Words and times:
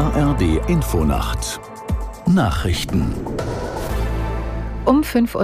ARD 0.00 0.66
Infonacht 0.66 1.60
Nachrichten 2.26 3.12
um 4.86 5.02
5.30 5.02 5.34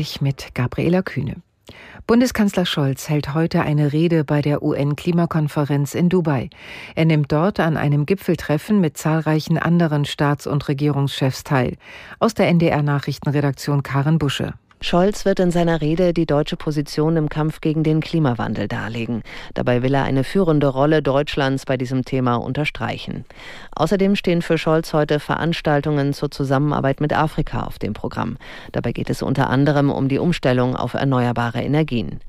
Uhr 0.00 0.22
mit 0.22 0.54
Gabriela 0.54 1.02
Kühne. 1.02 1.42
Bundeskanzler 2.06 2.64
Scholz 2.64 3.10
hält 3.10 3.34
heute 3.34 3.60
eine 3.60 3.92
Rede 3.92 4.24
bei 4.24 4.40
der 4.40 4.62
UN-Klimakonferenz 4.62 5.94
in 5.94 6.08
Dubai. 6.08 6.48
Er 6.94 7.04
nimmt 7.04 7.30
dort 7.30 7.60
an 7.60 7.76
einem 7.76 8.06
Gipfeltreffen 8.06 8.80
mit 8.80 8.96
zahlreichen 8.96 9.58
anderen 9.58 10.06
Staats- 10.06 10.46
und 10.46 10.66
Regierungschefs 10.66 11.44
teil. 11.44 11.76
Aus 12.18 12.32
der 12.32 12.48
NDR-Nachrichtenredaktion 12.48 13.82
Karen 13.82 14.18
Busche. 14.18 14.54
Scholz 14.80 15.24
wird 15.24 15.40
in 15.40 15.50
seiner 15.50 15.80
Rede 15.80 16.12
die 16.12 16.26
deutsche 16.26 16.56
Position 16.56 17.16
im 17.16 17.28
Kampf 17.28 17.60
gegen 17.60 17.82
den 17.82 18.00
Klimawandel 18.00 18.68
darlegen. 18.68 19.22
Dabei 19.54 19.82
will 19.82 19.94
er 19.94 20.04
eine 20.04 20.22
führende 20.22 20.68
Rolle 20.68 21.02
Deutschlands 21.02 21.64
bei 21.64 21.76
diesem 21.76 22.04
Thema 22.04 22.36
unterstreichen. 22.36 23.24
Außerdem 23.74 24.16
stehen 24.16 24.42
für 24.42 24.58
Scholz 24.58 24.92
heute 24.92 25.18
Veranstaltungen 25.18 26.12
zur 26.12 26.30
Zusammenarbeit 26.30 27.00
mit 27.00 27.16
Afrika 27.16 27.62
auf 27.62 27.78
dem 27.78 27.94
Programm. 27.94 28.36
Dabei 28.72 28.92
geht 28.92 29.10
es 29.10 29.22
unter 29.22 29.50
anderem 29.50 29.90
um 29.90 30.08
die 30.08 30.18
Umstellung 30.18 30.76
auf 30.76 30.94
erneuerbare 30.94 31.62
Energien. 31.62 32.20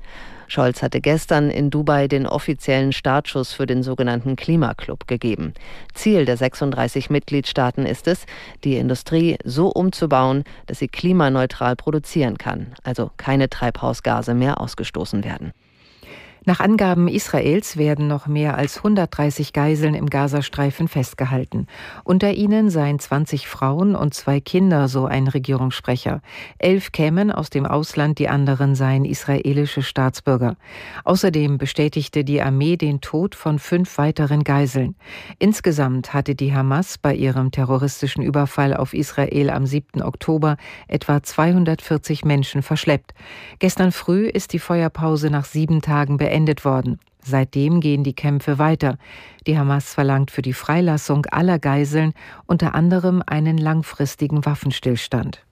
Scholz 0.48 0.82
hatte 0.82 1.00
gestern 1.00 1.50
in 1.50 1.70
Dubai 1.70 2.08
den 2.08 2.26
offiziellen 2.26 2.92
Startschuss 2.92 3.52
für 3.52 3.66
den 3.66 3.82
sogenannten 3.82 4.34
Klimaclub 4.34 5.06
gegeben. 5.06 5.52
Ziel 5.94 6.24
der 6.24 6.36
36 6.36 7.10
Mitgliedstaaten 7.10 7.86
ist 7.86 8.08
es, 8.08 8.24
die 8.64 8.76
Industrie 8.76 9.36
so 9.44 9.68
umzubauen, 9.68 10.44
dass 10.66 10.78
sie 10.78 10.88
klimaneutral 10.88 11.76
produzieren 11.76 12.38
kann, 12.38 12.74
also 12.82 13.10
keine 13.18 13.48
Treibhausgase 13.48 14.34
mehr 14.34 14.60
ausgestoßen 14.60 15.22
werden. 15.22 15.52
Nach 16.48 16.60
Angaben 16.60 17.08
Israels 17.08 17.76
werden 17.76 18.08
noch 18.08 18.26
mehr 18.26 18.56
als 18.56 18.78
130 18.78 19.52
Geiseln 19.52 19.94
im 19.94 20.08
Gazastreifen 20.08 20.88
festgehalten. 20.88 21.66
Unter 22.04 22.32
ihnen 22.32 22.70
seien 22.70 22.98
20 22.98 23.46
Frauen 23.46 23.94
und 23.94 24.14
zwei 24.14 24.40
Kinder, 24.40 24.88
so 24.88 25.04
ein 25.04 25.28
Regierungssprecher. 25.28 26.22
Elf 26.56 26.90
kämen 26.92 27.30
aus 27.30 27.50
dem 27.50 27.66
Ausland, 27.66 28.18
die 28.18 28.30
anderen 28.30 28.74
seien 28.74 29.04
israelische 29.04 29.82
Staatsbürger. 29.82 30.56
Außerdem 31.04 31.58
bestätigte 31.58 32.24
die 32.24 32.40
Armee 32.40 32.78
den 32.78 33.02
Tod 33.02 33.34
von 33.34 33.58
fünf 33.58 33.98
weiteren 33.98 34.42
Geiseln. 34.42 34.94
Insgesamt 35.38 36.14
hatte 36.14 36.34
die 36.34 36.54
Hamas 36.54 36.96
bei 36.96 37.14
ihrem 37.14 37.50
terroristischen 37.50 38.22
Überfall 38.22 38.74
auf 38.74 38.94
Israel 38.94 39.50
am 39.50 39.66
7. 39.66 40.00
Oktober 40.00 40.56
etwa 40.86 41.22
240 41.22 42.24
Menschen 42.24 42.62
verschleppt. 42.62 43.12
Gestern 43.58 43.92
früh 43.92 44.26
ist 44.28 44.54
die 44.54 44.58
Feuerpause 44.58 45.28
nach 45.28 45.44
sieben 45.44 45.82
Tagen 45.82 46.16
beendet 46.16 46.37
beendet 46.38 46.64
worden. 46.64 47.00
Seitdem 47.20 47.80
gehen 47.80 48.04
die 48.04 48.14
Kämpfe 48.14 48.58
weiter. 48.58 48.96
Die 49.46 49.58
Hamas 49.58 49.92
verlangt 49.92 50.30
für 50.30 50.40
die 50.40 50.52
Freilassung 50.52 51.26
aller 51.26 51.58
Geiseln 51.58 52.12
unter 52.46 52.76
anderem 52.76 53.22
einen 53.26 53.58
langfristigen 53.58 54.46
Waffenstillstand. 54.46 55.44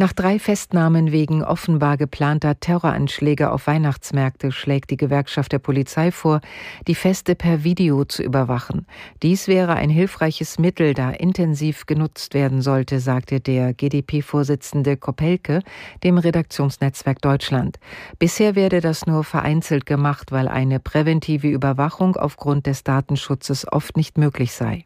Nach 0.00 0.14
drei 0.14 0.38
Festnahmen 0.38 1.12
wegen 1.12 1.44
offenbar 1.44 1.98
geplanter 1.98 2.58
Terroranschläge 2.58 3.52
auf 3.52 3.66
Weihnachtsmärkte 3.66 4.50
schlägt 4.50 4.88
die 4.88 4.96
Gewerkschaft 4.96 5.52
der 5.52 5.58
Polizei 5.58 6.10
vor, 6.10 6.40
die 6.86 6.94
Feste 6.94 7.34
per 7.34 7.64
Video 7.64 8.06
zu 8.06 8.22
überwachen. 8.22 8.86
Dies 9.22 9.46
wäre 9.46 9.74
ein 9.74 9.90
hilfreiches 9.90 10.58
Mittel, 10.58 10.94
da 10.94 11.10
intensiv 11.10 11.84
genutzt 11.84 12.32
werden 12.32 12.62
sollte, 12.62 12.98
sagte 12.98 13.40
der 13.40 13.74
GdP-Vorsitzende 13.74 14.96
Kopelke 14.96 15.60
dem 16.02 16.16
Redaktionsnetzwerk 16.16 17.20
Deutschland. 17.20 17.78
Bisher 18.18 18.54
werde 18.54 18.80
das 18.80 19.04
nur 19.04 19.22
vereinzelt 19.22 19.84
gemacht, 19.84 20.32
weil 20.32 20.48
eine 20.48 20.80
präventive 20.80 21.48
Überwachung 21.48 22.16
aufgrund 22.16 22.64
des 22.64 22.84
Datenschutzes 22.84 23.70
oft 23.70 23.98
nicht 23.98 24.16
möglich 24.16 24.52
sei. 24.54 24.82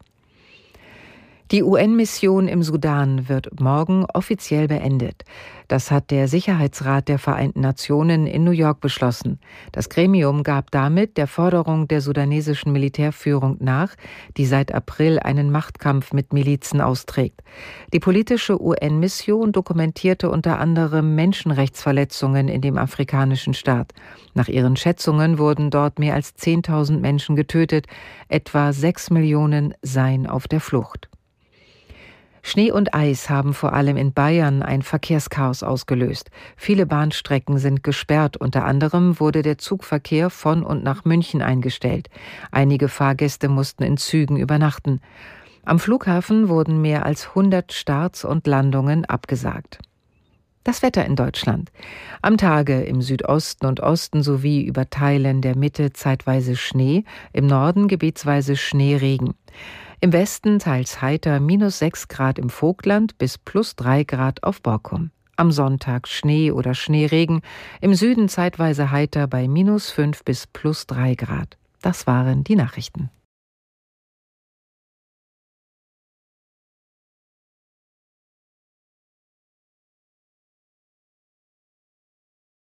Die 1.51 1.61
UN-Mission 1.61 2.47
im 2.47 2.63
Sudan 2.63 3.29
wird 3.29 3.59
morgen 3.59 4.05
offiziell 4.11 4.67
beendet. 4.67 5.25
Das 5.67 5.91
hat 5.91 6.09
der 6.09 6.27
Sicherheitsrat 6.27 7.07
der 7.07 7.19
Vereinten 7.19 7.61
Nationen 7.61 8.25
in 8.25 8.43
New 8.43 8.49
York 8.49 8.81
beschlossen. 8.81 9.39
Das 9.71 9.89
Gremium 9.89 10.41
gab 10.41 10.71
damit 10.71 11.17
der 11.17 11.27
Forderung 11.27 11.87
der 11.87 12.01
sudanesischen 12.01 12.71
Militärführung 12.71 13.57
nach, 13.59 13.93
die 14.37 14.47
seit 14.47 14.73
April 14.73 15.19
einen 15.19 15.51
Machtkampf 15.51 16.13
mit 16.13 16.33
Milizen 16.33 16.81
austrägt. 16.81 17.43
Die 17.93 17.99
politische 17.99 18.59
UN-Mission 18.59 19.51
dokumentierte 19.51 20.31
unter 20.31 20.57
anderem 20.57 21.13
Menschenrechtsverletzungen 21.13 22.47
in 22.47 22.61
dem 22.61 22.75
afrikanischen 22.75 23.53
Staat. 23.53 23.93
Nach 24.33 24.47
ihren 24.47 24.77
Schätzungen 24.77 25.37
wurden 25.37 25.69
dort 25.69 25.99
mehr 25.99 26.15
als 26.15 26.35
10.000 26.35 26.97
Menschen 26.97 27.35
getötet, 27.35 27.85
etwa 28.29 28.73
sechs 28.73 29.11
Millionen 29.11 29.75
seien 29.83 30.25
auf 30.25 30.47
der 30.47 30.59
Flucht. 30.59 31.07
Schnee 32.47 32.71
und 32.71 32.93
Eis 32.93 33.27
haben 33.31 33.55
vor 33.55 33.73
allem 33.73 33.97
in 33.97 34.13
Bayern 34.13 34.61
ein 34.61 34.83
Verkehrschaos 34.83 35.63
ausgelöst. 35.63 36.29
Viele 36.55 36.85
Bahnstrecken 36.85 37.57
sind 37.57 37.83
gesperrt. 37.83 38.37
Unter 38.37 38.65
anderem 38.65 39.19
wurde 39.19 39.41
der 39.41 39.57
Zugverkehr 39.57 40.29
von 40.29 40.61
und 40.61 40.83
nach 40.83 41.05
München 41.05 41.41
eingestellt. 41.41 42.07
Einige 42.51 42.87
Fahrgäste 42.87 43.49
mussten 43.49 43.81
in 43.81 43.97
Zügen 43.97 44.37
übernachten. 44.37 45.01
Am 45.63 45.79
Flughafen 45.79 46.47
wurden 46.47 46.83
mehr 46.83 47.07
als 47.07 47.29
100 47.29 47.73
Starts 47.73 48.23
und 48.23 48.45
Landungen 48.45 49.05
abgesagt. 49.05 49.79
Das 50.63 50.83
Wetter 50.83 51.03
in 51.03 51.15
Deutschland. 51.15 51.71
Am 52.21 52.37
Tage 52.37 52.83
im 52.83 53.01
Südosten 53.01 53.65
und 53.65 53.79
Osten 53.79 54.21
sowie 54.21 54.61
über 54.61 54.87
Teilen 54.91 55.41
der 55.41 55.57
Mitte 55.57 55.93
zeitweise 55.93 56.55
Schnee, 56.55 57.05
im 57.33 57.47
Norden 57.47 57.87
gebietsweise 57.87 58.55
Schneeregen. 58.55 59.33
Im 60.01 60.13
Westen 60.13 60.59
teils 60.59 61.01
heiter 61.01 61.39
minus 61.39 61.79
6 61.79 62.07
Grad 62.07 62.37
im 62.37 62.49
Vogtland 62.49 63.17
bis 63.17 63.37
plus 63.37 63.75
3 63.75 64.03
Grad 64.03 64.43
auf 64.43 64.61
Borkum. 64.61 65.11
Am 65.37 65.51
Sonntag 65.51 66.07
Schnee 66.07 66.51
oder 66.51 66.73
Schneeregen, 66.73 67.41
im 67.81 67.93
Süden 67.93 68.29
zeitweise 68.29 68.91
heiter 68.91 69.27
bei 69.27 69.47
minus 69.47 69.91
5 69.91 70.23
bis 70.23 70.47
plus 70.47 70.87
3 70.87 71.15
Grad. 71.15 71.57
Das 71.81 72.07
waren 72.07 72.43
die 72.43 72.55
Nachrichten. 72.55 73.09